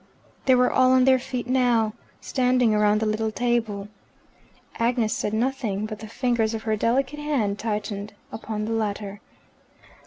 [0.47, 3.87] They were all on their feet now, standing round the little table.
[4.79, 9.21] Agnes said nothing, but the fingers of her delicate hand tightened upon the letter.